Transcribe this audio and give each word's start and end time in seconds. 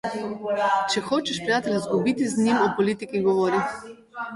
Če 0.93 1.03
hočeš 1.11 1.39
prijatelja 1.43 1.83
izgubiti, 1.83 2.33
z 2.35 2.49
njim 2.49 2.67
o 2.67 2.67
politiki 2.83 3.27
govori. 3.33 3.67